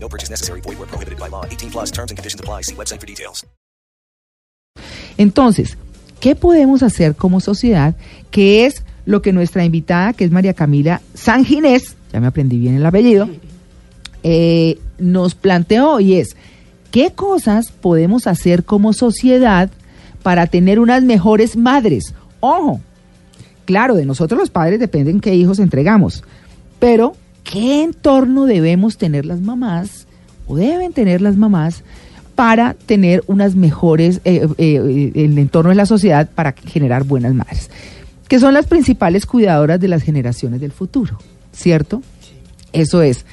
[0.00, 0.60] No purchase necessary.
[0.62, 1.44] Void where prohibited by law.
[1.44, 2.62] 18 plus terms and conditions apply.
[2.62, 3.44] See website for details.
[5.18, 5.76] Entonces,
[6.20, 7.96] ¿qué podemos hacer como sociedad?
[8.30, 12.76] Que es lo que nuestra invitada, que es María Camila Sanginés, ya me aprendí bien
[12.76, 13.28] el apellido,
[14.22, 16.36] eh, nos planteó y es,
[16.90, 19.70] ¿qué cosas podemos hacer como sociedad
[20.22, 22.14] para tener unas mejores madres?
[22.40, 22.80] Ojo,
[23.64, 26.22] claro, de nosotros los padres dependen qué hijos entregamos,
[26.78, 30.06] pero ¿qué entorno debemos tener las mamás
[30.46, 31.82] o deben tener las mamás
[32.34, 37.70] para tener unas mejores, eh, eh, el entorno de la sociedad para generar buenas madres?
[38.28, 41.18] Que son las principales cuidadoras de las generaciones del futuro,
[41.52, 42.02] ¿cierto?
[42.72, 43.24] Eso es.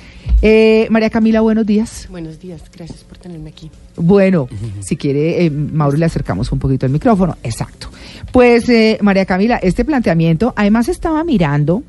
[0.41, 2.07] Eh, María Camila, buenos días.
[2.09, 3.69] Buenos días, gracias por tenerme aquí.
[3.95, 4.47] Bueno,
[4.81, 7.37] si quiere, eh, Mauro, le acercamos un poquito el micrófono.
[7.43, 7.89] Exacto.
[8.31, 11.83] Pues, eh, María Camila, este planteamiento, además estaba mirando,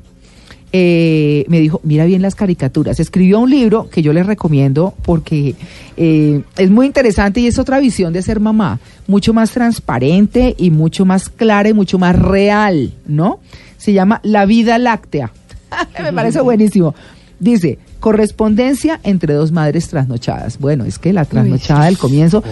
[0.73, 2.99] eh, me dijo, mira bien las caricaturas.
[2.99, 5.55] Escribió un libro que yo les recomiendo porque
[5.95, 10.71] eh, es muy interesante y es otra visión de ser mamá, mucho más transparente y
[10.71, 13.39] mucho más clara y mucho más real, ¿no?
[13.77, 15.31] Se llama La vida láctea.
[16.03, 16.95] me parece buenísimo.
[17.39, 20.59] Dice, correspondencia entre dos madres trasnochadas.
[20.59, 22.43] Bueno, es que la trasnochada del comienzo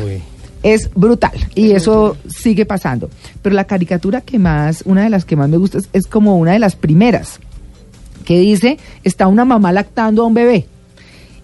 [0.63, 3.09] es brutal y eso sigue pasando.
[3.41, 6.37] Pero la caricatura que más, una de las que más me gusta es, es como
[6.37, 7.39] una de las primeras,
[8.25, 10.65] que dice, está una mamá lactando a un bebé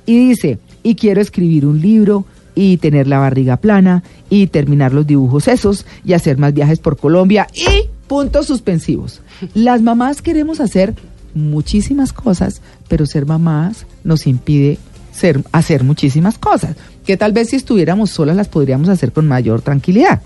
[0.05, 5.07] y dice, y quiero escribir un libro y tener la barriga plana y terminar los
[5.07, 9.21] dibujos esos y hacer más viajes por Colombia y puntos suspensivos.
[9.53, 10.95] Las mamás queremos hacer
[11.33, 14.77] muchísimas cosas, pero ser mamás nos impide
[15.11, 16.75] ser, hacer muchísimas cosas,
[17.05, 20.21] que tal vez si estuviéramos solas las podríamos hacer con mayor tranquilidad.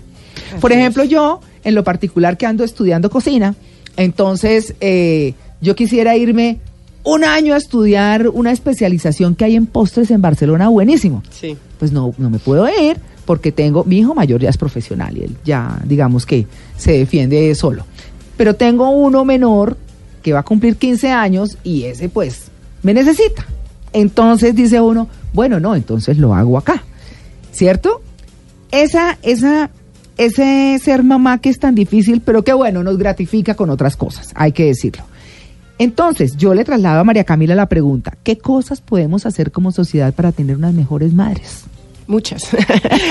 [0.60, 3.54] Por ejemplo, yo, en lo particular que ando estudiando cocina,
[3.96, 6.60] entonces eh, yo quisiera irme
[7.04, 11.22] un año a estudiar una especialización que hay en postres en Barcelona, buenísimo.
[11.30, 11.56] Sí.
[11.78, 15.22] Pues no, no me puedo ir porque tengo, mi hijo mayor ya es profesional y
[15.22, 16.46] él ya, digamos que
[16.76, 17.84] se defiende solo.
[18.36, 19.76] Pero tengo uno menor
[20.22, 22.46] que va a cumplir 15 años y ese pues
[22.82, 23.46] me necesita.
[23.92, 26.82] Entonces dice uno, bueno, no, entonces lo hago acá.
[27.52, 28.02] ¿Cierto?
[28.70, 29.70] Esa, esa,
[30.16, 34.30] ese ser mamá que es tan difícil, pero que bueno, nos gratifica con otras cosas,
[34.34, 35.04] hay que decirlo.
[35.78, 40.14] Entonces, yo le traslado a María Camila la pregunta, ¿qué cosas podemos hacer como sociedad
[40.14, 41.64] para tener unas mejores madres?
[42.06, 42.48] Muchas.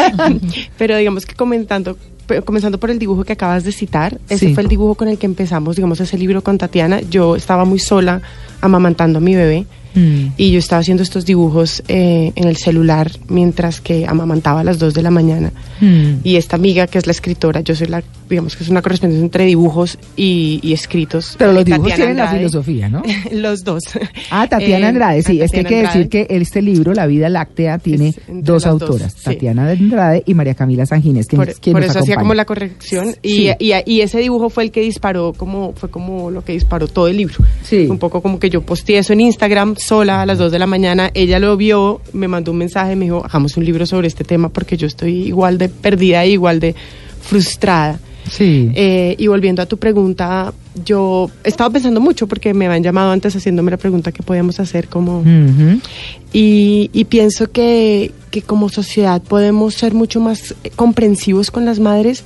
[0.77, 1.97] Pero digamos que comentando,
[2.45, 4.53] comenzando por el dibujo que acabas de citar, ese Sí.
[4.53, 7.01] fue el dibujo con el que empezamos, digamos, ese libro con Tatiana.
[7.01, 8.21] Yo estaba muy sola
[8.61, 10.33] amamantando a mi bebé Mm.
[10.37, 14.77] y yo estaba haciendo estos dibujos eh, en el celular mientras que amamantaba a las
[14.77, 15.51] 2 de la mañana.
[15.81, 16.15] Mm.
[16.23, 19.23] Y esta amiga que es la escritora, yo soy la, digamos que es una correspondencia
[19.23, 21.35] entre dibujos y, y escritos.
[21.37, 22.39] Pero los Eh, dibujos Tatiana tienen la Andrade.
[22.39, 23.03] filosofía, ¿no?
[23.31, 23.83] los dos.
[24.31, 27.07] Ah, Tatiana Eh, Andrade, sí, es que hay Tatiana que decir que este libro, La
[27.07, 29.23] vida láctea, tiene Es dos las dos, autoras, sí.
[29.23, 32.45] Tatiana Andrade y María Camila Sanginés, que, por, quien por nos eso hacía como la
[32.45, 33.51] corrección y, Sí.
[33.59, 37.07] y, y ese dibujo fue el que disparó como fue como lo que disparó todo
[37.07, 37.87] el libro Sí.
[37.89, 40.67] un poco como que yo posteé eso en Instagram sola a las 2 de la
[40.67, 44.23] mañana ella lo vio me mandó un mensaje me dijo hagamos un libro sobre este
[44.23, 46.75] tema porque yo estoy igual de perdida e igual de
[47.21, 48.71] frustrada Sí.
[48.73, 50.53] Eh, y volviendo a tu pregunta,
[50.83, 54.59] yo he estado pensando mucho porque me habían llamado antes haciéndome la pregunta que podíamos
[54.59, 55.23] hacer como...
[56.33, 62.23] Y, y pienso que, que como sociedad podemos ser mucho más comprensivos con las madres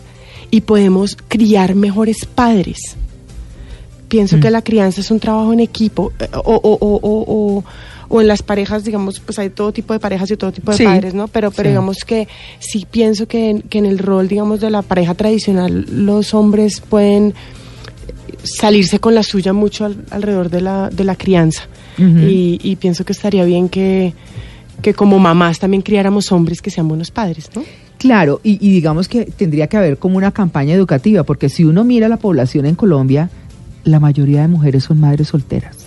[0.52, 2.96] y podemos criar mejores padres.
[4.09, 4.40] Pienso Mm.
[4.42, 7.64] que la crianza es un trabajo en equipo eh, o, o, o, o, o-
[8.12, 10.78] o en las parejas, digamos, pues hay todo tipo de parejas y todo tipo de
[10.78, 10.84] Sí.
[10.84, 11.28] padres, ¿no?
[11.28, 11.70] Pero, pero Sí.
[11.70, 12.28] digamos que
[12.58, 16.82] sí pienso que, en- que en el rol, digamos, de la pareja tradicional, los hombres
[16.82, 17.35] pueden
[18.44, 21.64] salirse con la suya mucho al- alrededor de la, de la crianza.
[22.00, 24.14] Y, y pienso que estaría bien que,
[24.82, 27.61] que como mamás también criáramos hombres que sean buenos padres, ¿no?
[27.97, 31.84] Claro, y, y digamos que tendría que haber como una campaña educativa, porque si uno
[31.84, 33.29] mira la población en Colombia,
[33.84, 35.78] la mayoría de mujeres son madres solteras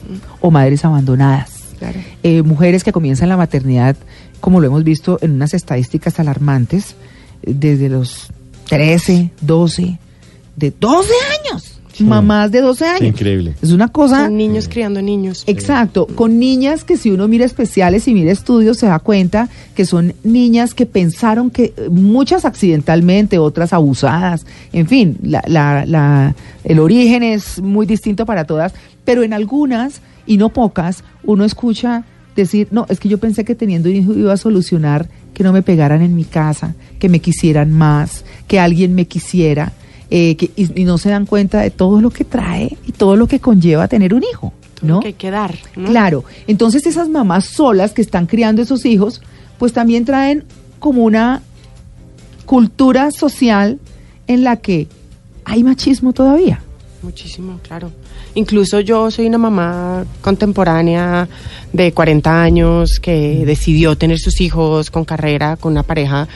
[0.40, 1.60] o madres abandonadas.
[1.78, 2.00] Claro.
[2.22, 3.96] Eh, mujeres que comienzan la maternidad,
[4.40, 6.94] como lo hemos visto en unas estadísticas alarmantes,
[7.42, 8.28] eh, desde los
[8.68, 9.98] 13, 12,
[10.56, 11.10] de 12
[11.40, 11.80] años.
[12.00, 13.02] Mamás de 12 años.
[13.02, 13.54] Increíble.
[13.62, 14.24] Es una cosa...
[14.24, 15.44] Son niños criando niños.
[15.46, 19.84] Exacto, con niñas que si uno mira especiales y mira estudios se da cuenta que
[19.84, 26.34] son niñas que pensaron que eh, muchas accidentalmente, otras abusadas, en fin, la, la, la,
[26.64, 28.72] el origen es muy distinto para todas,
[29.04, 32.04] pero en algunas y no pocas uno escucha
[32.36, 35.52] decir, no, es que yo pensé que teniendo un hijo iba a solucionar que no
[35.52, 39.72] me pegaran en mi casa, que me quisieran más, que alguien me quisiera.
[40.14, 43.16] Eh, que, y, y no se dan cuenta de todo lo que trae y todo
[43.16, 44.52] lo que conlleva tener un hijo.
[44.82, 45.00] ¿no?
[45.00, 45.54] Que hay que dar.
[45.74, 45.88] ¿no?
[45.88, 49.22] Claro, entonces esas mamás solas que están criando esos hijos,
[49.58, 50.44] pues también traen
[50.80, 51.40] como una
[52.44, 53.78] cultura social
[54.26, 54.86] en la que
[55.46, 56.62] hay machismo todavía.
[57.00, 57.90] Muchísimo, claro.
[58.34, 61.26] Incluso yo soy una mamá contemporánea
[61.72, 66.28] de 40 años que decidió tener sus hijos con carrera, con una pareja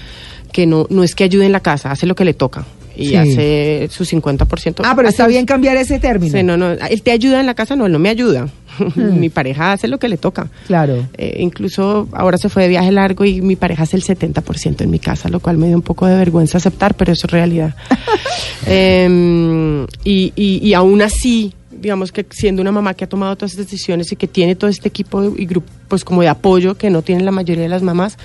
[0.50, 2.64] que no, no es que ayude en la casa, hace lo que le toca
[2.97, 3.17] y Sí.
[3.17, 4.83] hace su 50%.
[4.85, 6.33] Ah, pero está bien cambiar ese término.
[6.37, 8.49] Sí, no, no, él te ayuda en la casa, no, él no me ayuda.
[8.97, 10.49] mi pareja hace lo que le toca.
[10.67, 11.07] Claro.
[11.17, 14.91] Eh, incluso ahora se fue de viaje largo y mi pareja hace el 70% en
[14.91, 17.75] mi casa, lo cual me dio un poco de vergüenza aceptar, pero eso es realidad.
[18.67, 23.53] Em, y, y, y aún así, digamos que siendo una mamá que ha tomado todas
[23.53, 26.91] estas decisiones y que tiene todo este equipo y grupo, pues como de apoyo que
[26.91, 28.17] no tienen la mayoría de las mamás,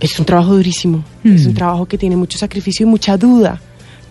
[0.00, 3.60] es un trabajo durísimo, es un trabajo que tiene mucho sacrificio y mucha duda.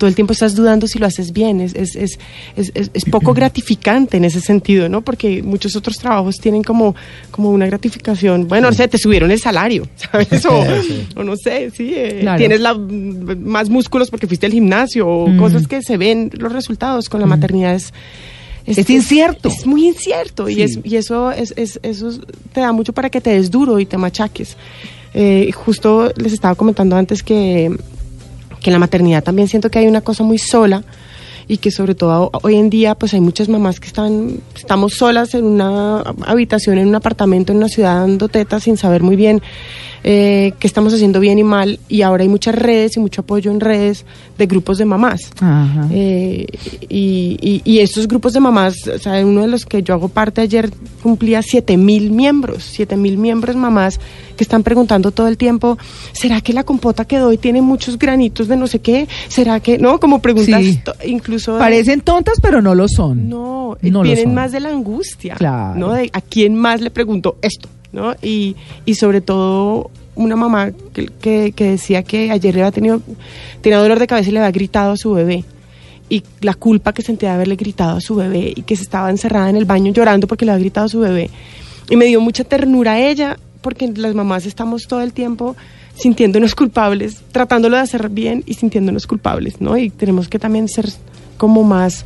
[0.04, 2.20] Todo el tiempo estás dudando si lo haces bien, es, es, es,
[2.58, 5.02] es, es- es poco gratificante en ese sentido, ¿no?
[5.02, 6.94] Porque muchos otros trabajos tienen como,
[7.32, 10.46] como una gratificación, bueno, no sé, te subieron el salario, ¿sabes?
[10.46, 10.62] O,
[11.16, 12.38] o no sé, sí, eh, Claro.
[12.38, 15.38] tienes la, más músculos porque fuiste al gimnasio, o Mm.
[15.38, 17.94] cosas que se ven los resultados con la maternidad es...
[18.66, 19.48] Es incierto.
[19.48, 22.12] Es muy incierto y, es, y eso, es, es- eso
[22.52, 24.58] te da mucho para que te des duro y te machaques.
[25.14, 27.74] Eh, justo les estaba comentando antes que,
[28.63, 30.83] que en la maternidad también siento que hay una cosa muy sola
[31.48, 35.36] y que sobre todo hoy en día pues hay muchas mamás que están estamos solas
[35.36, 39.42] en una habitación en un apartamento en una ciudad dando tetas sin saber muy bien
[40.04, 43.52] eh, qué estamos haciendo bien y mal y ahora hay muchas redes y mucho apoyo
[43.52, 44.06] en redes
[44.38, 45.88] de grupos de mamás Ajá.
[45.92, 46.46] eh,
[46.90, 50.10] y, y, y estos grupos de mamás, o sea, uno de los que yo hago
[50.10, 50.72] parte ayer
[51.02, 54.00] cumplía 7 mil miembros, 7 mil miembros mamás
[54.36, 55.78] que están preguntando todo el tiempo,
[56.12, 59.08] ¿será que la compota que doy tiene muchos granitos de no sé qué?
[59.30, 60.00] ¿Será que, no?
[60.00, 60.82] Como preguntas Sí.
[61.06, 61.54] incluso...
[61.54, 63.30] de- Parecen tontas, pero no lo son.
[63.30, 65.80] no, No vienen más de la angustia, Claro.
[65.80, 65.94] ¿no?
[65.94, 68.16] De a quién más le pregunto esto, ¿no?
[68.22, 68.56] Y,
[68.86, 70.72] y sobre todo una mamá
[71.22, 73.01] que, que, decía que ayer le había tenido,
[73.62, 75.45] tenía dolor de cabeza y le había gritado a su bebé.
[76.10, 79.10] Y la culpa que sentía de haberle gritado a su bebé y que se estaba
[79.10, 81.30] encerrada en el baño llorando porque le había gritado a su bebé.
[81.90, 85.56] Y me dio mucha ternura a ella porque las mamás estamos todo el tiempo
[85.96, 89.78] sintiéndonos culpables, tratándolo de hacer bien y sintiéndonos culpables, ¿no?
[89.78, 90.89] Y tenemos que también ser
[91.38, 92.06] como más,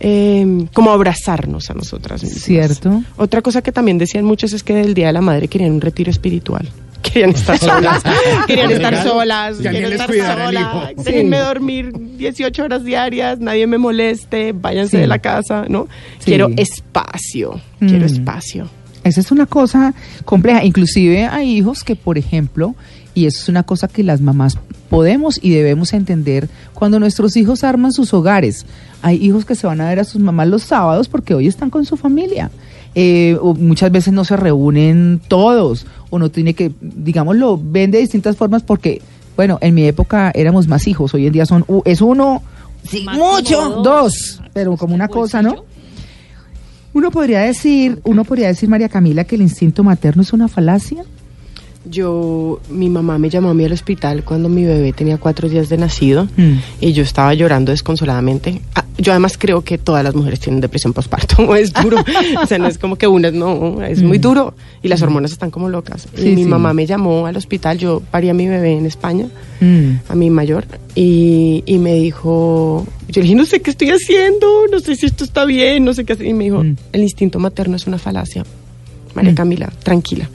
[0.00, 2.42] eh, como abrazarnos a nosotras mismas.
[2.42, 3.02] Cierto.
[3.16, 5.80] Otra cosa que también decían muchos es que del Día de la Madre querían un
[5.80, 6.68] retiro espiritual.
[7.02, 8.02] Querían estar solas,
[8.46, 10.60] querían estar solas, Que alguien quiero les estar cuidara al sola,
[10.94, 11.02] hijo.
[11.02, 11.42] déjenme Sí.
[11.44, 15.00] dormir 18 horas diarias, nadie me moleste, váyanse Sí.
[15.00, 15.88] de la casa, ¿no?
[16.18, 16.26] Sí.
[16.26, 18.04] Quiero espacio, quiero Mm.
[18.04, 18.68] espacio.
[19.02, 19.94] Esa es una cosa
[20.26, 20.62] compleja.
[20.62, 22.74] Inclusive hay hijos que, por ejemplo,
[23.14, 24.58] y eso es una cosa que las mamás
[24.90, 28.66] podemos y debemos entender, cuando nuestros hijos arman sus hogares,
[29.02, 31.70] hay hijos que se van a ver a sus mamás los sábados porque hoy están
[31.70, 32.50] con su familia.
[32.94, 37.92] Eh, o muchas veces no se reúnen todos o no tiene que, digamos, lo ven
[37.92, 39.00] de distintas formas porque,
[39.36, 42.42] bueno, en mi época éramos más hijos, hoy en día son es uno,
[42.84, 43.84] sí, mucho, dos.
[43.84, 45.64] dos, pero como una cosa, ¿no?
[46.92, 51.04] Uno podría decir, uno podría decir, María Camila, que el instinto materno es una falacia.
[51.86, 55.70] Yo, mi mamá me llamó a mí al hospital cuando mi bebé tenía cuatro días
[55.70, 56.58] de nacido Mm.
[56.82, 58.60] y yo estaba llorando desconsoladamente.
[58.74, 61.96] Ah, yo además creo que todas las mujeres tienen depresión postparto, es duro.
[62.42, 65.50] o sea, no es como que unas, no, es muy duro y las hormonas están
[65.50, 66.06] como locas.
[66.12, 66.16] Mm.
[66.20, 66.48] Sí, y mi sí.
[66.50, 69.26] mamá me llamó al hospital, yo parí a mi bebé en España,
[69.62, 70.00] Mm.
[70.10, 74.46] a mi mayor, y, y me dijo, yo le dije, no sé qué estoy haciendo,
[74.70, 76.26] no sé si esto está bien, no sé qué hacer.
[76.26, 76.76] Y me dijo, Mm.
[76.92, 78.44] el instinto materno es una falacia.
[79.14, 79.34] María Mm.
[79.34, 80.28] Camila, tranquila.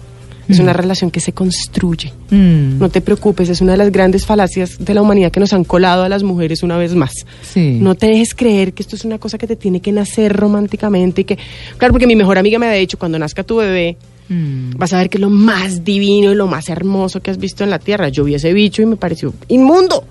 [0.47, 2.13] Es una relación que se construye.
[2.29, 2.77] Mm.
[2.79, 5.63] No te preocupes, es una de las grandes falacias de la humanidad que nos han
[5.63, 7.13] colado a las mujeres una vez más.
[7.41, 7.77] Sí.
[7.81, 11.21] No te dejes creer que esto es una cosa que te tiene que nacer románticamente
[11.21, 11.37] y que,
[11.77, 13.97] claro, porque mi mejor amiga me había dicho, cuando nazca tu bebé,
[14.27, 14.71] Mm.
[14.77, 17.63] vas a ver que es lo más divino y lo más hermoso que has visto
[17.63, 18.09] en la tierra.
[18.09, 20.03] Yo vi ese bicho y me pareció inmundo.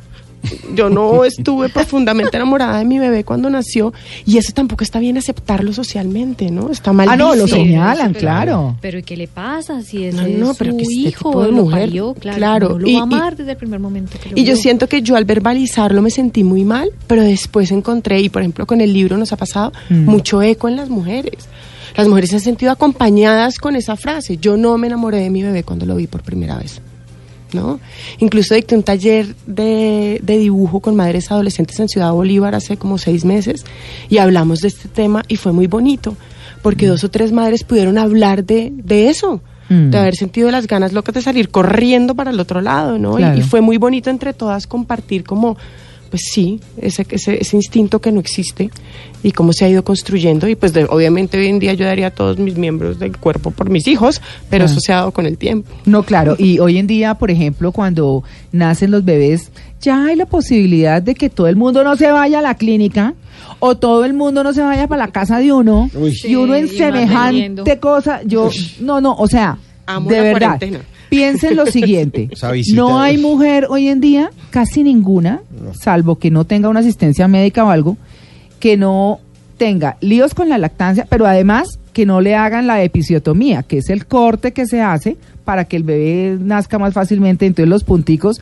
[0.74, 3.92] Yo no estuve profundamente enamorada de mi bebé cuando nació
[4.26, 6.70] y eso tampoco está bien aceptarlo socialmente, ¿no?
[6.70, 8.76] Está mal Ah, no, lo señalan, Pero- claro.
[8.80, 11.42] Pero ¿y qué le pasa si No, no, es pero su que este hijo, tipo
[11.42, 13.56] de lo mujer, parió, claro, claro, no lo y- va a amar y- desde el
[13.56, 16.90] primer momento que lo Y yo siento que yo al verbalizarlo me sentí muy mal,
[17.06, 20.04] pero después encontré, y por ejemplo con el libro nos ha pasado, Mm.
[20.04, 21.48] mucho eco en las mujeres.
[21.96, 24.36] Las mujeres se han sentido acompañadas con esa frase.
[24.38, 26.80] Yo no me enamoré de mi bebé cuando lo vi por primera vez.
[27.54, 27.78] ¿No?
[28.18, 32.98] Incluso dicté un taller de, de dibujo con madres adolescentes en Ciudad Bolívar hace como
[32.98, 33.64] seis meses
[34.10, 36.16] y hablamos de este tema y fue muy bonito
[36.62, 39.88] porque dos o tres madres pudieron hablar de, de eso, Mm.
[39.88, 43.18] de haber sentido las ganas locas de salir corriendo para el otro lado, ¿no?
[43.18, 45.56] Y- y fue muy bonito entre todas compartir como,
[46.14, 48.70] pues sí, ese, ese, ese instinto que no existe
[49.24, 50.46] y cómo se ha ido construyendo.
[50.46, 53.50] Y pues de- obviamente hoy en día yo daría a todos mis miembros del cuerpo
[53.50, 54.66] por mis hijos, pero Ah.
[54.66, 55.68] eso se ha dado con el tiempo.
[55.86, 60.26] No, claro, y hoy en día, por ejemplo, cuando nacen los bebés, ya hay la
[60.26, 63.14] posibilidad de que todo el mundo no se vaya a la clínica
[63.58, 66.16] o todo el mundo no se vaya para la casa de uno Uy.
[66.22, 70.38] y uno en Sí, semejante cosa, yo, no, no, o sea, Amo de la verdad,
[70.58, 70.80] cuarentena.
[71.16, 72.28] Piensen lo siguiente,
[72.74, 75.40] no hay mujer hoy en día, casi ninguna,
[75.80, 77.96] salvo que no tenga una asistencia médica o algo,
[78.60, 79.20] que no
[79.56, 83.88] tenga líos con la lactancia, pero además que no le hagan la episiotomía, que es
[83.88, 87.46] el corte que se hace para que el bebé nazca más fácilmente.
[87.46, 88.40] Entonces los punticos,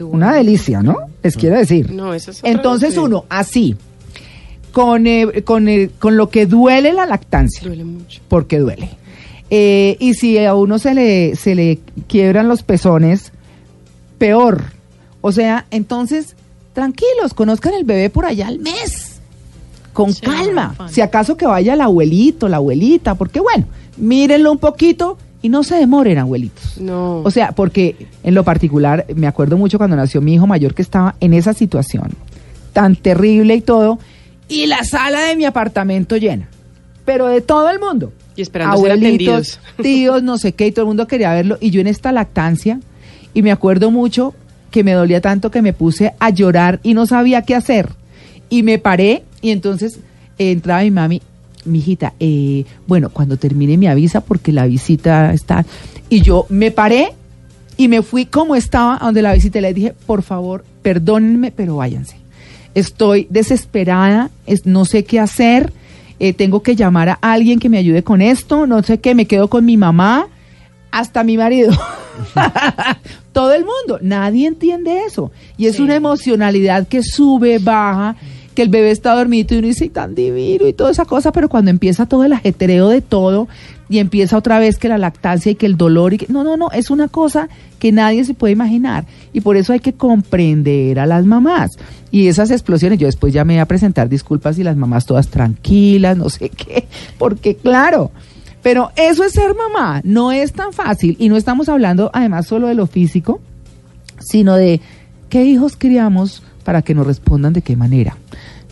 [0.00, 0.96] una delicia, ¿no?
[1.22, 1.90] Les quiero decir.
[1.92, 3.76] No, eso es Entonces uno, así,
[4.72, 8.22] con, eh, con, eh, con lo que duele la lactancia, Duele mucho.
[8.28, 8.88] porque duele.
[9.50, 13.32] Eh, y si a uno se le, se le quiebran los pezones,
[14.18, 14.64] peor.
[15.20, 16.36] O sea, entonces,
[16.72, 19.20] tranquilos, conozcan el bebé por allá al mes.
[19.92, 20.74] Con Sí, calma.
[20.90, 25.62] Si acaso que vaya el abuelito, la abuelita, porque bueno, mírenlo un poquito y no
[25.62, 26.78] se demoren, abuelitos.
[26.78, 27.20] No.
[27.20, 30.82] O sea, porque en lo particular, me acuerdo mucho cuando nació mi hijo mayor que
[30.82, 32.12] estaba en esa situación
[32.72, 33.98] tan terrible y todo,
[34.48, 36.46] y la sala de mi apartamento llena,
[37.06, 38.12] pero de todo el mundo.
[38.36, 39.58] Y esperando ser atendidos.
[39.82, 42.80] tíos, no sé qué, y todo el mundo quería verlo, y yo en esta lactancia,
[43.32, 44.34] y me acuerdo mucho
[44.70, 47.88] que me dolía tanto que me puse a llorar y no sabía qué hacer.
[48.50, 50.00] Y me paré, y entonces
[50.38, 51.22] eh, entraba mi mami,
[51.64, 55.64] mi hijita, eh, bueno, cuando termine me avisa porque la visita está.
[56.10, 57.12] Y yo me paré
[57.76, 61.52] y me fui como estaba a donde la visita y le dije, por favor, perdónenme,
[61.52, 62.16] pero váyanse.
[62.74, 65.72] Estoy desesperada, es, no sé qué hacer,
[66.18, 69.26] eh, tengo que llamar a alguien que me ayude con esto, no sé qué, me
[69.26, 70.28] quedo con mi mamá,
[70.90, 71.72] hasta mi marido.
[73.32, 75.30] Todo el mundo, nadie entiende eso.
[75.58, 75.82] Y es Sí.
[75.82, 78.16] una emocionalidad que sube, baja,
[78.54, 81.32] que el bebé está dormido y uno dice, "Ay, tan divino y toda esa cosa,
[81.32, 83.48] pero cuando empieza todo el ajetreo de todo
[83.88, 86.56] y empieza otra vez que la lactancia y que el dolor y que no, no,
[86.56, 90.98] no, es una cosa que nadie se puede imaginar y por eso hay que comprender
[90.98, 91.78] a las mamás.
[92.10, 95.28] Y esas explosiones, yo después ya me voy a presentar disculpas y las mamás todas
[95.28, 96.86] tranquilas, no sé qué,
[97.18, 98.10] porque claro,
[98.62, 102.66] pero eso es ser mamá, no es tan fácil y no estamos hablando además solo
[102.66, 103.40] de lo físico,
[104.18, 104.80] sino de
[105.28, 108.16] qué hijos criamos para que nos respondan de qué manera,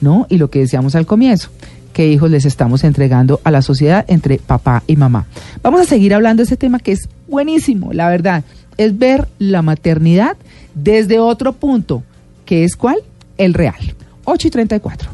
[0.01, 0.27] ¿no?
[0.29, 1.51] Y lo que decíamos al comienzo,
[1.95, 5.25] qué hijos les estamos entregando a la sociedad entre papá y mamá.
[5.63, 8.45] Vamos a seguir hablando de ese tema que es buenísimo, la verdad,
[8.77, 10.37] es ver la maternidad
[10.75, 12.03] desde otro punto,
[12.45, 12.97] que es cuál?
[13.39, 13.95] El real.
[14.25, 15.11] 8 y 34.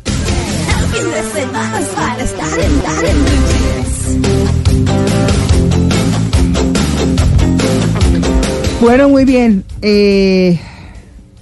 [8.80, 9.64] Bueno, muy bien.
[9.82, 10.58] Eh,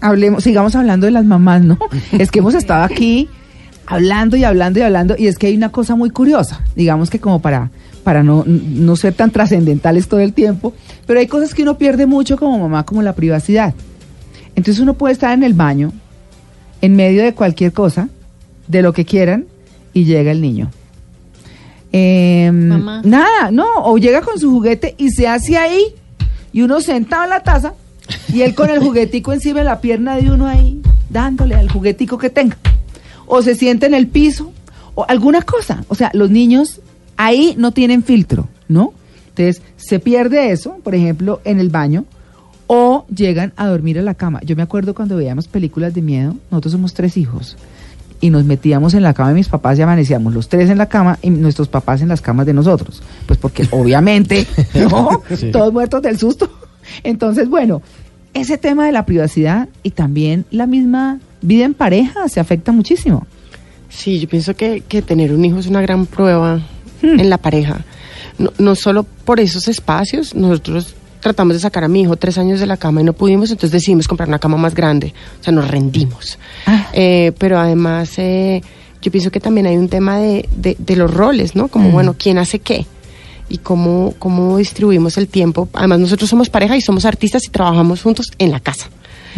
[0.01, 1.79] hablemos, sigamos hablando de las mamás, ¿no?
[2.19, 3.29] Es que hemos estado aquí
[3.91, 7.19] hablando y hablando y hablando, y es que hay una cosa muy curiosa, digamos que
[7.19, 7.71] como para,
[8.05, 10.75] para no, no ser tan trascendentales todo el tiempo,
[11.07, 13.73] pero hay cosas que uno pierde mucho como mamá, como la privacidad.
[14.55, 15.93] Entonces uno puede estar en el baño,
[16.83, 18.11] en medio de cualquier cosa,
[18.67, 19.47] de lo que quieran,
[19.95, 20.71] y llega el niño.
[21.91, 23.01] Em, Mamá.
[23.07, 25.83] Nada, no, o llega con su juguete y se hace ahí,
[26.53, 27.73] y uno sentado en la taza,
[28.31, 30.79] y él con el juguetico encima de la pierna de uno ahí,
[31.09, 32.59] dándole al juguetico que tenga.
[33.29, 34.53] O se siente en el piso,
[34.95, 35.85] o alguna cosa.
[35.89, 36.81] O sea, los niños
[37.17, 38.93] ahí no tienen filtro, ¿no?
[39.29, 42.05] Entonces, se pierde eso, por ejemplo, en el baño,
[42.67, 44.41] o llegan a dormir a la cama.
[44.45, 47.57] Yo me acuerdo cuando veíamos películas de miedo, nosotros somos tres hijos,
[48.21, 50.87] y nos metíamos en la cama de mis papás y amanecíamos los tres en la
[50.87, 53.03] cama y nuestros papás en las camas de nosotros.
[53.27, 55.23] Pues porque obviamente, ¿no?
[55.37, 55.51] Sí.
[55.51, 56.51] Todos muertos del susto.
[57.05, 57.83] Entonces, bueno,
[58.35, 63.27] ese tema de la privacidad y también la misma vida en pareja se afecta muchísimo.
[63.89, 66.61] Sí, yo pienso que, que tener un hijo es una gran prueba
[67.01, 67.21] Hmm.
[67.21, 67.85] en la pareja.
[68.39, 72.59] No, no solo por esos espacios, nosotros tratamos de sacar a mi hijo tres años
[72.61, 75.15] de la cama y no pudimos, entonces decidimos comprar una cama más grande.
[75.41, 76.39] O sea, nos rendimos.
[76.67, 76.89] Ah.
[76.93, 78.63] Eh, pero además, eh,
[79.01, 81.69] yo pienso que también hay un tema de, de- de los roles, ¿no?
[81.69, 81.93] Como, Mm.
[81.93, 82.85] bueno, ¿quién hace qué?
[83.49, 85.69] Y cómo, cómo distribuimos el tiempo.
[85.73, 88.89] Además, nosotros somos pareja y somos artistas y trabajamos juntos en la casa.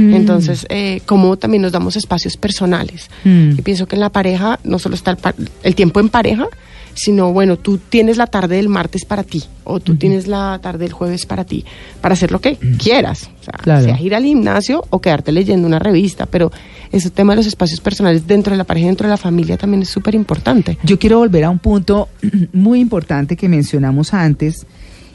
[0.00, 0.14] Mm.
[0.14, 3.10] Entonces, eh, cómo también nos damos espacios personales.
[3.24, 3.50] Mm.
[3.56, 6.46] Yo pienso que en la pareja no solo está el, pa- el tiempo en pareja,
[6.92, 10.84] sino, bueno, tú tienes la tarde del martes para ti, o tú tienes la tarde
[10.84, 11.64] del jueves para ti,
[12.00, 13.30] para hacer lo que quieras.
[13.40, 13.84] O sea, Claro.
[13.84, 16.50] sea ir al gimnasio o quedarte leyendo una revista, pero
[16.90, 19.56] ese tema de los espacios personales dentro de la pareja y dentro de la familia
[19.56, 20.78] también es súper importante.
[20.82, 22.08] Yo quiero volver a un punto
[22.52, 24.66] muy importante que mencionamos antes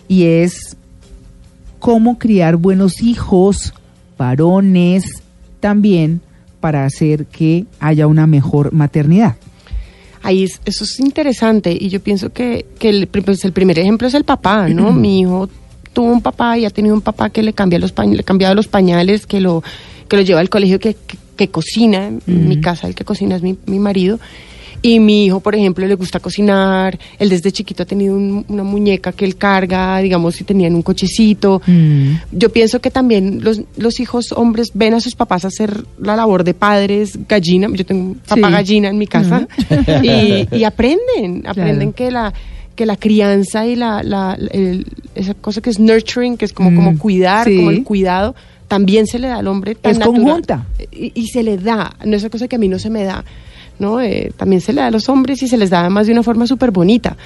[0.07, 0.77] y es
[1.79, 3.73] cómo criar buenos hijos,
[4.17, 5.03] varones,
[5.59, 6.21] también
[6.59, 9.35] para hacer que haya una mejor maternidad.
[10.23, 14.07] Ahí es- eso es interesante y yo pienso que, que el, pues el primer ejemplo
[14.07, 14.91] es el papá, ¿no?
[14.93, 15.49] Mi hijo
[15.93, 18.55] tuvo un papá y ha tenido un papá que le cambia los pañales, le cambiado
[18.55, 19.63] los pañales, que lo,
[20.09, 22.07] que lo lleva al colegio, que, que, que cocina.
[22.07, 24.19] En mi casa el que cocina es mi, mi marido.
[24.87, 26.99] Y mi hijo, por ejemplo, le gusta cocinar.
[27.17, 30.81] Él desde chiquito ha tenido un- una muñeca que él carga, digamos, si tenían un
[30.83, 31.61] cochecito.
[31.65, 32.11] Mm.
[32.31, 36.43] Yo pienso que también los, los hijos hombres ven a sus papás hacer la labor
[36.43, 37.67] de padres, gallina.
[37.73, 38.53] Yo tengo un papá Sí.
[38.53, 39.47] gallina en mi casa.
[40.03, 42.33] y, y aprenden, aprenden que la
[42.75, 46.71] que la crianza y la, la- el- esa cosa que es nurturing, que es como,
[46.71, 47.55] Mm, como cuidar, sí.
[47.55, 48.35] como el cuidado,
[48.67, 50.21] también se le da al hombre tan Es natural.
[50.21, 50.65] conjunta.
[50.91, 53.05] Y, y se le da, no es esa cosa que a mí no se me
[53.05, 53.23] da.
[53.79, 53.99] ¿No?
[54.01, 56.23] Eh, también se le da a los hombres y se les da además de una
[56.23, 57.17] forma súper bonita.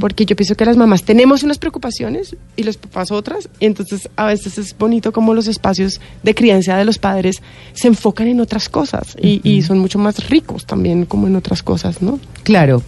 [0.00, 3.48] Porque yo pienso que las mamás tenemos unas preocupaciones y los papás otras.
[3.60, 7.88] Y entonces a veces es bonito como los espacios de crianza de los padres se
[7.88, 12.02] enfocan en otras cosas y, y son mucho más ricos también como en otras cosas,
[12.02, 12.18] ¿no?
[12.42, 12.82] Claro.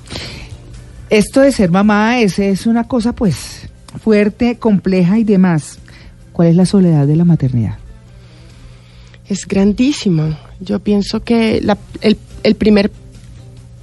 [1.11, 3.69] Esto de ser mamá es, es una cosa pues
[4.03, 5.79] fuerte, compleja y demás.
[6.33, 7.79] ¿Cuál es la soledad de la maternidad?
[9.29, 10.39] Es grandísima.
[10.61, 12.91] Yo pienso que la- el, el primer,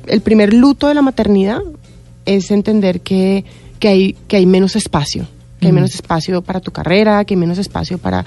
[0.08, 1.62] el primer luto de la maternidad
[2.26, 3.46] es entender que,
[3.80, 5.28] que, hay, que hay menos espacio,
[5.60, 8.26] que hay menos espacio para tu carrera, que hay menos espacio para,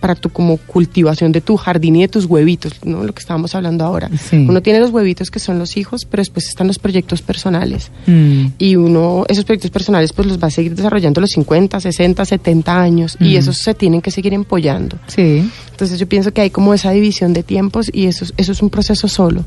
[0.00, 3.02] para tu como cultivación de tu jardín y de tus huevitos, ¿no?
[3.04, 4.10] Lo que estábamos hablando ahora.
[4.18, 4.36] Sí.
[4.48, 7.90] Uno tiene los huevitos que son los hijos, pero después están los proyectos personales.
[8.06, 8.46] Mm.
[8.58, 12.80] Y uno, esos proyectos personales, pues los va a seguir desarrollando los 50, 60, 70
[12.80, 13.16] años.
[13.20, 13.38] Y Mm.
[13.38, 14.98] esos se tienen que seguir empollando.
[15.06, 15.50] Sí.
[15.70, 18.62] Entonces yo pienso que hay como esa división de tiempos y eso, es- eso es
[18.62, 19.44] un proceso solo.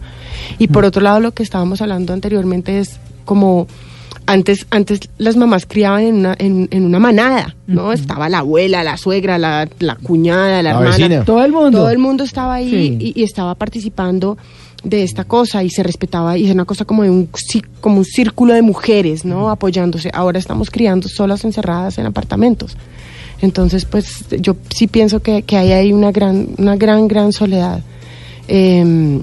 [0.58, 3.68] Y por otro lado, lo que estábamos hablando anteriormente es como
[4.32, 7.92] antes, antes las mamás criaban en una, en, en una manada, ¿no?
[7.94, 10.90] Estaba la abuela, la suegra, la, la cuñada, la, La hermana.
[10.98, 11.26] vecina.
[11.26, 11.80] Todo el mundo.
[11.80, 12.98] Todo el mundo estaba ahí Sí.
[13.16, 14.38] y, y estaba participando
[14.84, 17.28] de esta cosa y se respetaba y es una cosa como de un
[17.82, 19.50] como un círculo de mujeres, ¿no?
[19.50, 20.10] Apoyándose.
[20.14, 22.78] Ahora estamos criando solas encerradas en apartamentos.
[23.42, 27.82] Entonces, pues yo sí pienso que, que ahí hay una gran, una gran, gran soledad.
[28.48, 29.22] Eh,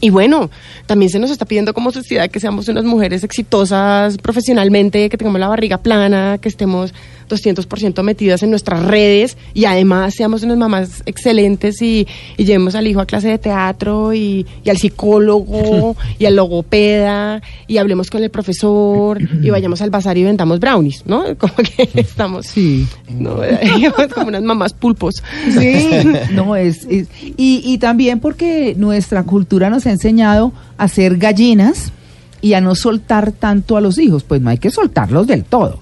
[0.00, 0.50] y bueno,
[0.86, 5.40] también se nos está pidiendo como sociedad que seamos unas mujeres exitosas profesionalmente, que tengamos
[5.40, 6.94] la barriga plana, que estemos
[7.28, 12.86] 200% metidas en nuestras redes y además seamos unas mamás excelentes y, y llevemos al
[12.86, 18.22] hijo a clase de teatro y, y al psicólogo y al logopeda y hablemos con
[18.22, 21.24] el profesor y vayamos al bazar y vendamos brownies, ¿no?
[21.38, 22.86] Como que estamos Sí.
[23.10, 23.36] ¿no?
[24.14, 25.22] como unas mamás pulpos.
[25.58, 25.88] Sí,
[26.32, 31.92] no es, es- y, y también porque nuestra cultura nos ha enseñado a ser gallinas
[32.40, 35.80] y a no soltar tanto a los hijos, pues no hay que soltarlos del todo.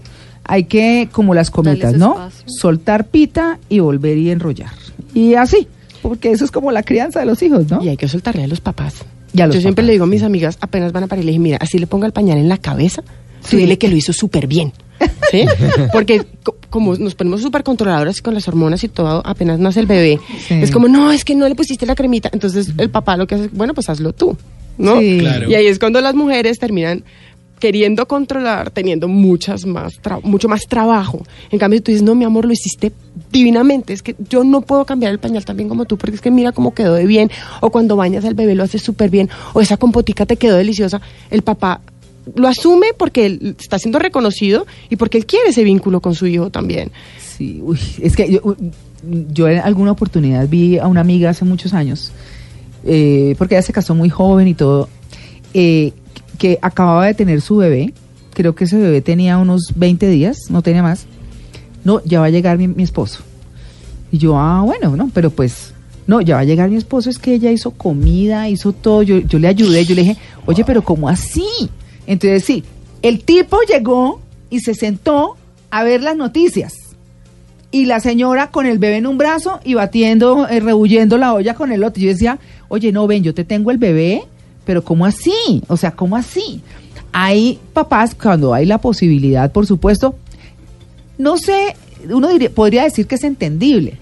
[0.49, 2.13] Hay que, como las cometas, ¿no?
[2.13, 2.45] espacio.
[2.47, 4.71] Soltar pita y volver y enrollar.
[5.15, 5.67] Y así,
[6.03, 7.83] porque eso es como la crianza de los hijos, ¿no?
[7.83, 8.95] Y hay que soltarle a los papás.
[9.33, 11.33] Y a los Yo siempre le digo a mis amigas, apenas van a parir, le
[11.33, 13.57] dije, mira, así le ponga el pañal en la cabeza, tú Sí.
[13.57, 14.73] dile que lo hizo súper bien.
[15.31, 15.45] ¿Sí?
[15.93, 19.87] Porque co- como nos ponemos súper controladoras con las hormonas y todo, apenas nace el
[19.87, 20.55] bebé, Sí.
[20.55, 22.31] es como, no, es que no le pusiste la cremita.
[22.33, 24.37] Entonces el papá lo que hace, bueno, pues hazlo tú.
[24.79, 25.01] ¿no?
[25.01, 25.19] Sí.
[25.21, 25.51] Claro.
[25.51, 27.03] Y ahí es cuando las mujeres terminan
[27.59, 31.23] queriendo controlar, teniendo muchas más mucho más trabajo.
[31.51, 32.93] En cambio, tú dices, no, mi amor, lo hiciste
[33.33, 33.93] divinamente.
[33.93, 36.31] Es que yo no puedo cambiar el pañal tan bien como tú, porque es que
[36.31, 37.31] mira cómo quedó de bien.
[37.61, 39.31] O cuando bañas al bebé lo haces súper bien.
[39.55, 41.01] O esa compotica te quedó deliciosa.
[41.31, 41.81] El papá
[42.35, 46.27] lo asume porque él está siendo reconocido y porque él quiere ese vínculo con su
[46.27, 46.91] hijo también.
[47.19, 48.57] Sí, uy, es que yo,
[49.33, 52.13] yo en alguna oportunidad vi a una amiga hace muchos años,
[52.85, 54.89] eh, porque ella se casó muy joven y todo,
[55.55, 55.93] eh,
[56.37, 57.93] que acababa de tener su bebé,
[58.33, 61.07] creo que ese bebé tenía unos 20 días, no tenía más.
[61.85, 63.21] No, ya va a llegar mi, esposo.
[64.13, 65.73] Y yo, ah, bueno, no, pero pues,
[66.07, 69.19] no, ya va a llegar mi esposo, es que ella hizo comida, hizo todo, yo,
[69.19, 71.47] yo le ayudé, yo le dije, oye, pero ¿cómo así?
[72.07, 72.63] Entonces sí,
[73.03, 74.21] el tipo llegó
[74.51, 75.37] y se sentó
[75.71, 76.75] a ver las noticias.
[77.73, 81.55] y la señora con el bebé en un brazo y batiendo, eh, rehuyendo la olla
[81.55, 82.01] con el otro.
[82.03, 84.23] Yo decía, oye, no, ven, yo te tengo el bebé,
[84.67, 85.63] pero ¿cómo así?
[85.69, 86.61] O sea, ¿cómo así?
[87.13, 90.17] Hay papás, cuando hay la posibilidad, por supuesto,
[91.17, 91.75] no sé,
[92.11, 93.97] uno diría- podría decir que es entendible,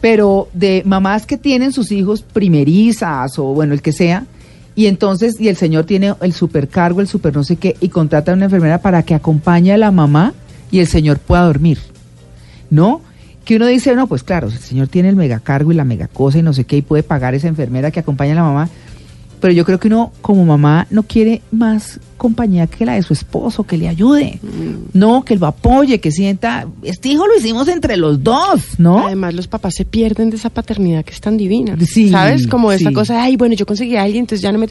[0.00, 4.24] pero de mamás que tienen sus hijos primerizas o bueno, el que sea,
[4.74, 8.30] y entonces, y el señor tiene el supercargo, el super no sé qué, y contrata
[8.30, 10.32] a una enfermera para que acompañe a la mamá
[10.70, 11.78] y el señor pueda dormir.
[12.70, 13.00] ¿No?
[13.44, 16.42] Que uno dice, no, pues claro, el señor tiene el megacargo y la megacosa y
[16.42, 18.68] no sé qué, y puede pagar esa enfermera que acompaña a la mamá.
[19.40, 23.12] Pero yo creo que uno, como mamá, no quiere más compañía que la de su
[23.12, 24.40] esposo, que le ayude.
[24.92, 29.06] No, que lo apoye, que sienta, este hijo lo hicimos entre los dos, ¿no?
[29.06, 31.76] Además, los papás se pierden de esa paternidad que es tan divina.
[31.86, 32.48] Sí, ¿Sabes?
[32.48, 34.66] Como esa cosa de, ay, bueno, yo conseguí a alguien, entonces ya no me...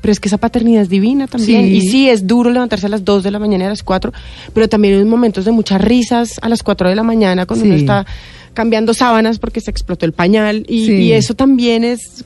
[0.00, 1.64] Pero es que esa paternidad es divina también.
[1.64, 1.76] Sí.
[1.76, 4.12] Y sí, es duro levantarse a las 2 de la mañana y a las 4,
[4.52, 7.74] pero también hay momentos de muchas risas a las 4 de la mañana cuando uno
[7.74, 8.04] está
[8.52, 10.66] cambiando sábanas porque se explotó el pañal.
[10.68, 10.92] Y, Sí.
[10.92, 12.24] y eso también es...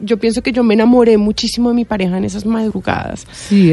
[0.00, 3.26] Yo pienso que yo me enamoré muchísimo de mi pareja en esas madrugadas.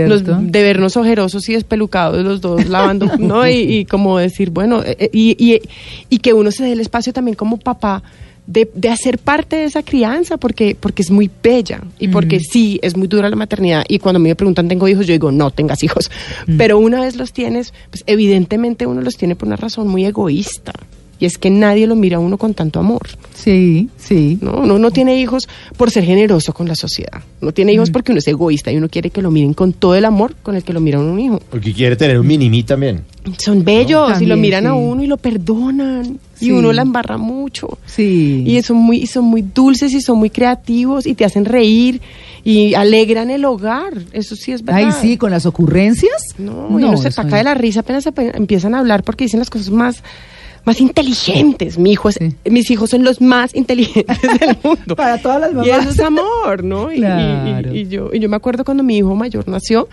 [0.07, 3.47] Los- de vernos ojerosos y despelucados los dos lavando, ¿no?
[3.47, 5.61] Y, y como decir, bueno, eh, eh, y, y,
[6.09, 8.03] y que uno se dé el espacio también como papá
[8.45, 12.77] de, de hacer parte de esa crianza, porque, porque es muy bella y porque sí,
[12.81, 13.83] es muy dura la maternidad.
[13.87, 15.07] Y cuando a mí me preguntan, ¿tengo hijos?
[15.07, 16.11] Yo digo, no, tengas hijos.
[16.57, 20.73] Pero una vez los tienes, pues evidentemente uno los tiene por una razón muy egoísta.
[21.19, 23.07] Y es que nadie lo mira a uno con tanto amor.
[23.33, 24.37] Sí, sí.
[24.41, 24.59] ¿no?
[24.59, 25.47] Uno no tiene hijos
[25.77, 27.21] por ser generoso con la sociedad.
[27.39, 29.95] No tiene hijos porque uno es egoísta y uno quiere que lo miren con todo
[29.95, 31.39] el amor con el que lo mira un hijo.
[31.49, 33.03] Porque quiere tener un mini también.
[33.37, 36.19] Son bellos y lo miran a uno y lo perdonan.
[36.35, 36.47] Sí.
[36.47, 37.77] Y uno la embarra mucho.
[37.85, 38.43] Sí.
[38.45, 42.01] Y son muy, y son muy dulces y son muy creativos y te hacen reír
[42.43, 43.93] y alegran el hogar.
[44.11, 44.83] Eso sí es verdad.
[44.85, 46.35] Ay, sí, con las ocurrencias.
[46.37, 49.25] No, y uno se eso taca de la risa apenas se empiezan a hablar porque
[49.25, 50.03] dicen las cosas más,
[50.65, 51.77] más inteligentes.
[51.77, 52.35] Mi hijo es, Sí.
[52.49, 54.95] Mis hijos son los más inteligentes del mundo.
[54.95, 55.81] Para todas las Y mamás.
[55.81, 56.91] eso es amor, ¿no?
[56.91, 57.73] Y- y- Claro.
[57.73, 59.87] Y, y yo, y yo me acuerdo cuando mi hijo mayor nació,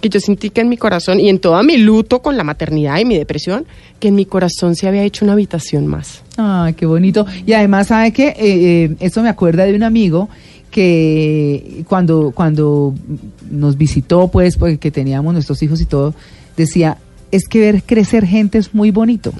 [0.00, 2.98] que yo sentí que en mi corazón, y en todo mi luto con la maternidad
[2.98, 3.64] y mi depresión,
[4.00, 6.22] que en mi corazón se había hecho una habitación más.
[6.36, 7.24] Ay, qué bonito.
[7.46, 8.28] Y además, ¿sabe qué?
[8.28, 10.28] Eh, eh, esto me acuerda de un amigo
[10.72, 12.94] que cuando, cuando
[13.50, 16.14] nos visitó, pues, porque que teníamos nuestros hijos y todo,
[16.56, 16.98] decía,
[17.32, 19.32] es que ver crecer gente es muy bonito.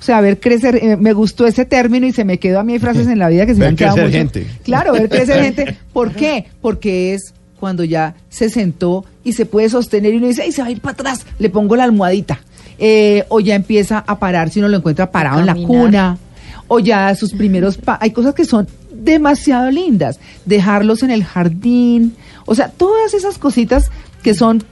[0.00, 2.72] O sea, ver crecer, eh, me gustó ese término y se me quedó a mí
[2.74, 4.34] hay frases en la vida que se me han quedado crecer mucho.
[4.40, 4.46] gente.
[4.64, 5.76] Claro, ver crecer gente.
[5.92, 6.46] ¿Por qué?
[6.60, 10.60] Porque es cuando ya se sentó y se puede sostener y uno dice, ay, se
[10.60, 12.40] va a ir para atrás, le pongo la almohadita.
[12.78, 16.18] Eh, o ya empieza a parar si uno lo encuentra parado en la cuna,
[16.66, 17.76] o ya sus primeros...
[17.78, 20.18] pa- Hay cosas que son demasiado lindas.
[20.44, 22.14] Dejarlos en el jardín,
[22.46, 23.90] o sea, todas esas cositas
[24.22, 24.62] que son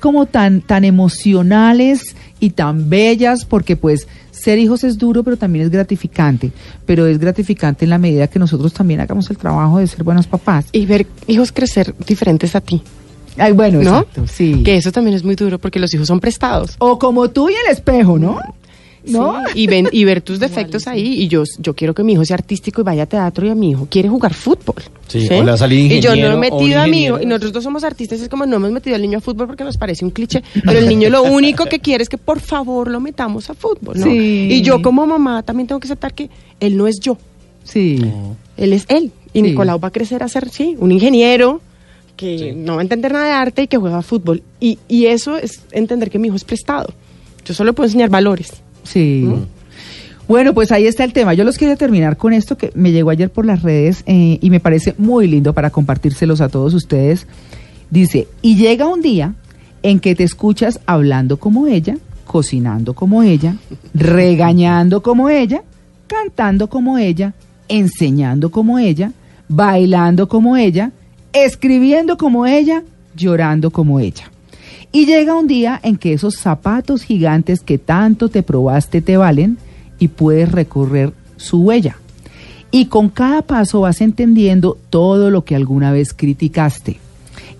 [0.00, 5.64] como tan, tan emocionales y tan bellas, porque pues ser hijos es duro, pero también
[5.64, 6.50] es gratificante.
[6.84, 10.26] Pero es gratificante en la medida que nosotros también hagamos el trabajo de ser buenos
[10.26, 10.66] papás.
[10.72, 12.82] Y ver hijos crecer diferentes a ti,
[13.38, 14.00] Ay, bueno, ¿no?
[14.00, 14.62] exacto, sí.
[14.64, 16.74] Que eso también es muy duro porque los hijos son prestados.
[16.78, 18.40] O como tú y el espejo, ¿no?
[19.04, 19.42] ¿No?
[19.52, 21.22] Sí, y, ven, y ver tus defectos ahí.
[21.22, 23.54] Y yo, yo quiero que mi hijo sea artístico y vaya a teatro y a
[23.54, 24.76] mi hijo quiere jugar fútbol.
[25.08, 28.20] Sí, o Y yo no he metido a mi hijo, y nosotros dos somos artistas,
[28.20, 30.78] es como no hemos metido al niño a fútbol porque nos parece un cliché, pero
[30.78, 34.06] el niño lo único que quiere es que por favor lo metamos a fútbol, ¿no?
[34.06, 34.48] Sí.
[34.50, 37.18] Y yo como mamá también tengo que aceptar que él no es yo,
[37.64, 38.00] Sí.
[38.56, 39.12] él es él.
[39.34, 39.42] Y Sí.
[39.42, 41.60] Nicolau va a crecer a ser, sí, un ingeniero
[42.16, 44.42] que no va a entender nada de arte y que juega fútbol.
[44.60, 46.92] Y, y eso es entender que mi hijo es prestado.
[47.44, 48.61] Yo solo puedo enseñar valores.
[48.84, 49.28] Sí.
[50.28, 51.34] Bueno, pues ahí está el tema.
[51.34, 54.50] Yo los quería terminar con esto que me llegó ayer por las redes eh, y
[54.50, 57.26] me parece muy lindo para compartírselos a todos ustedes.
[57.90, 59.34] Dice, y llega un día
[59.82, 63.56] en que te escuchas hablando como ella, cocinando como ella,
[63.92, 65.62] regañando como ella,
[66.06, 67.34] cantando como ella,
[67.68, 69.12] enseñando como ella,
[69.48, 70.92] bailando como ella,
[71.32, 72.82] escribiendo como ella,
[73.14, 74.31] llorando como ella.
[74.92, 79.56] Y llega un día en que esos zapatos gigantes que tanto te probaste te valen
[79.98, 81.96] y puedes recorrer su huella.
[82.70, 86.98] Y con cada paso vas entendiendo todo lo que alguna vez criticaste.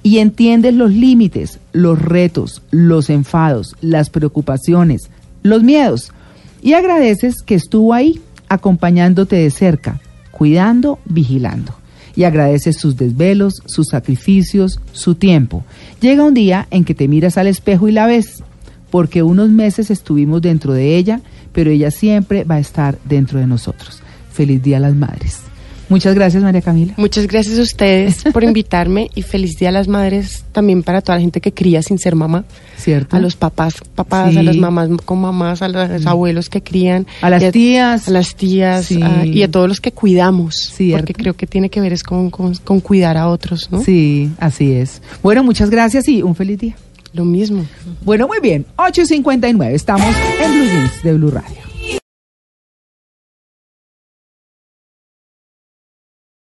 [0.03, 5.11] Y entiendes los límites, los retos, los enfados, las preocupaciones,
[5.42, 6.12] los miedos.
[6.61, 10.01] Y agradeces que estuvo ahí, acompañándote de cerca,
[10.33, 11.82] cuidando, vigilando.
[12.14, 15.64] Y agradeces sus desvelos, sus sacrificios, su tiempo.
[16.01, 18.42] Llega un día en que te miras al espejo y la ves,
[18.90, 21.20] porque unos meses estuvimos dentro de ella,
[21.53, 24.03] pero ella siempre va a estar dentro de nosotros.
[24.33, 25.52] Feliz Día a las Madres.
[25.92, 26.94] Muchas gracias, María Camila.
[26.96, 31.16] Muchas gracias a ustedes por invitarme y feliz día a las madres también para toda
[31.16, 32.44] la gente que cría sin ser mamá.
[32.78, 33.14] ¿Cierto?
[33.14, 34.38] A los papás, papás, Sí.
[34.38, 37.07] a las mamás con mamás, a los abuelos que crían.
[37.20, 38.09] A las tías.
[38.09, 39.00] A las tías Sí.
[39.02, 40.57] a- y a todos los que cuidamos.
[40.74, 40.98] Cierto.
[41.07, 43.83] Porque creo que tiene que ver es con, con, con cuidar a otros, ¿no?
[43.83, 45.02] Sí, así es.
[45.22, 46.74] Bueno, muchas gracias y un feliz día.
[47.12, 47.66] Lo mismo.
[48.05, 48.64] Bueno, muy bien.
[48.76, 49.74] 8.59.
[49.74, 50.07] Estamos
[50.42, 51.72] en Blue Jeans de Blue Radio.